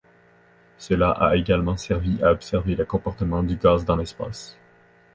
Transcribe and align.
Cela 0.79 1.11
a 1.11 1.35
également 1.35 1.77
servi 1.77 2.23
à 2.23 2.31
observer 2.31 2.75
le 2.75 2.85
comportement 2.87 3.43
du 3.43 3.55
gaz 3.55 3.85
dans 3.85 3.97
l'espace. 3.97 4.57